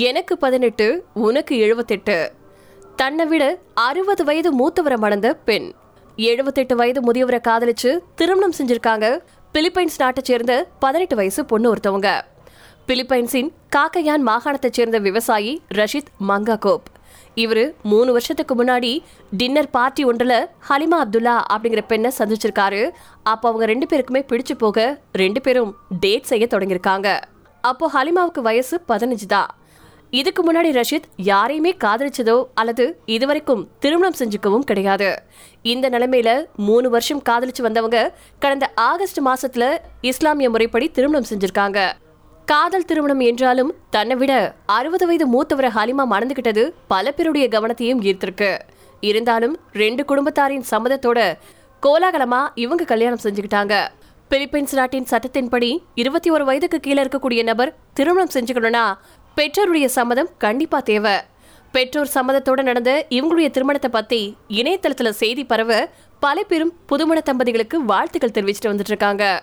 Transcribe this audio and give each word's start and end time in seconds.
எனக்கு 0.00 0.38
பதினெட்டு 0.38 0.84
உனக்கு 1.14 1.56
எழுபத்தெட்டு 1.56 2.32
தன்னை 2.96 3.26
விட 3.26 3.58
அறுபது 3.74 4.24
வயது 4.24 4.50
மூத்தவரை 4.58 4.96
மணந்த 4.96 5.28
பெண். 5.48 5.66
எழுபத்தெட்டு 6.16 6.76
வயது 6.76 7.00
முதியவரை 7.00 7.40
காதலிச்சு 7.48 7.98
திருமணம் 8.14 8.54
செஞ்சிருக்காங்க 8.58 9.18
பிலிப்பைன்ஸ் 9.54 9.98
நாட்டை 9.98 10.22
சேர்ந்த 10.24 10.68
பதினெட்டு 10.78 11.16
வயசு 11.16 11.44
பொண்ணு 11.44 11.74
ஒருத்தவங்க. 11.74 12.10
பிலிப்பைன்ஸின் 12.88 13.50
காக்கையான் 13.76 14.24
மாகாணத்தை 14.28 14.70
சேர்ந்த 14.70 14.98
விவசாயி 14.98 15.62
ரஷித் 15.74 16.10
மங்காகோப். 16.28 16.88
இவர் 17.34 17.64
மூணு 17.82 18.10
வருஷத்துக்கு 18.12 18.64
முன்னாடி 18.64 19.02
டின்னர் 19.30 19.70
பார்ட்டி 19.70 20.04
ஒன்றில் 20.04 20.38
ஹலிமா 20.68 21.00
அப்துல்லா 21.04 21.38
அப்படிங்கிற 21.52 21.84
பெண்ணை 21.86 22.12
சந்திச்சிருக்காரு. 22.18 22.90
அப்போ 23.22 23.48
அவங்க 23.48 23.66
ரெண்டு 23.66 23.88
பேருக்குமே 23.92 24.22
பிடிச்சு 24.32 24.56
போக 24.58 25.00
ரெண்டு 25.12 25.40
பேரும் 25.40 25.76
டேட் 26.00 26.30
செய்ய 26.32 26.46
தொடங்கியிருக்காங்க. 26.50 27.20
அப்போ 27.60 27.90
ஹலிமாவுக்கு 27.94 28.40
வயசு 28.40 28.80
பதினஞ்சு 28.88 29.26
தான். 29.26 29.50
இதுக்கு 30.18 30.40
முன்னாடி 30.46 30.70
ரஷித் 30.78 31.06
யாரையுமே 31.16 31.70
காதலிச்சதோ 31.84 32.34
அல்லது 32.54 32.84
இதுவரைக்கும் 33.14 33.62
திருமணம் 33.78 34.18
செஞ்சுக்கவும் 34.18 34.66
கிடையாது. 34.70 35.08
இந்த 35.62 35.86
நிலைமையில 35.90 36.30
மூணு 36.56 36.90
வருஷம் 36.90 37.22
காதலிச்சு 37.28 37.62
வந்தவங்க 37.62 37.98
கடந்த 38.38 38.66
ஆகஸ்ட் 38.88 39.20
மாசத்துல 39.28 39.78
இஸ்லாமிய 40.10 40.50
முறைப்படி 40.50 40.90
திருமணம் 40.90 41.28
செஞ்சிருக்காங்க. 41.30 41.78
காதல் 42.44 42.84
திருமணம் 42.84 43.20
என்றாலும் 43.20 43.72
தன்னை 43.90 44.16
விட 44.16 44.32
அறுபது 44.66 45.06
வயது 45.06 45.28
மூத்தவரை 45.34 45.70
ஹலிமா 45.78 46.06
மணந்துகிட்டது 46.14 46.64
பல 46.92 47.12
பேருடைய 47.12 47.48
கவனத்தையும் 47.54 48.04
ஈர்த்திருக்கு. 48.08 48.58
இருந்தாலும் 49.00 49.56
ரெண்டு 49.72 50.04
குடும்பத்தாரின் 50.04 50.68
சம்மதத்தோட 50.70 51.20
கோலாகலமா 51.82 52.42
இவங்க 52.54 52.84
கல்யாணம் 52.84 53.24
செஞ்சுக்கிட்டாங்க. 53.24 53.74
பிலிப்பைன்ஸ் 54.30 54.74
நாட்டின் 54.74 55.08
சட்டத்தின்படி 55.10 55.70
இருபத்தி 55.94 56.28
ஒரு 56.30 56.44
வயதுக்கு 56.44 56.78
கீழே 56.80 57.00
இருக்கக்கூடிய 57.02 57.40
நபர் 57.42 57.74
திருமணம் 57.94 58.34
செஞ்சுக்கணும்னா 58.34 58.84
பெற்றோருடைய 59.36 59.88
சம்மதம் 59.88 60.28
கண்டிப்பா 60.38 60.80
தேவை. 60.80 61.12
பெற்றோர் 61.72 62.10
சம்மதத்தோட 62.14 62.62
நடந்த 62.62 63.06
இவங்களுடைய 63.10 63.50
திருமணத்தை 63.50 63.90
பத்தி 63.90 64.36
இணையதளத்துல 64.48 65.10
செய்தி 65.10 65.44
பரவ 65.44 65.88
பல 66.20 66.42
பேரும் 66.42 66.72
புதுமண 66.88 67.18
தம்பதிகளுக்கு 67.24 67.76
வாழ்த்துக்கள் 67.76 68.34
தெரிவிச்சுட்டு 68.34 68.70
வந்துட்டு 68.72 68.92
இருக்காங்க. 68.92 69.40